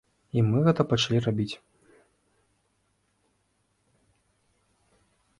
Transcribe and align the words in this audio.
І 0.39 0.43
мы 0.45 0.61
гэта 0.67 0.81
пачалі 0.93 1.19
рабіць. 1.25 1.55